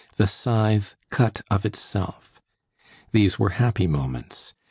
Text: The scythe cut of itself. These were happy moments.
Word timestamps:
The 0.15 0.25
scythe 0.25 0.95
cut 1.11 1.41
of 1.51 1.63
itself. 1.63 2.41
These 3.11 3.37
were 3.37 3.49
happy 3.49 3.85
moments. 3.85 4.55